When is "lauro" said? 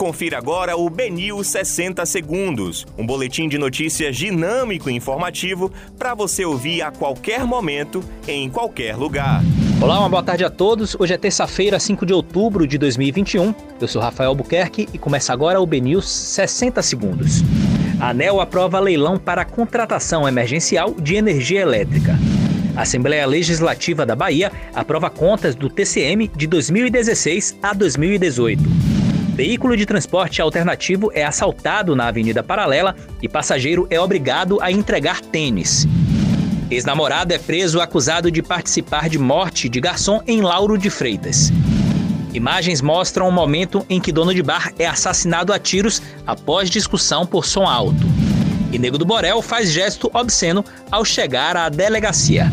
40.42-40.76